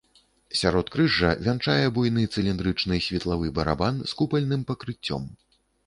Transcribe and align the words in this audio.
Сяродкрыжжа 0.59 1.29
вянчае 1.49 1.85
буйны 1.99 2.23
цыліндрычны 2.37 2.95
светлавы 3.09 3.55
барабан 3.61 4.05
з 4.11 4.23
купальным 4.23 4.61
пакрыццём. 4.73 5.33